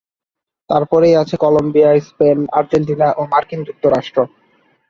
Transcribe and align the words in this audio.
তারপরেই 0.69 1.15
আছে 1.15 1.35
Colombia, 1.37 1.89
Spain, 2.07 2.37
Argentina 2.57 3.07
ও 3.11 3.21
মার্কিন 3.31 3.59
যুক্তরাষ্ট্র। 3.67 4.19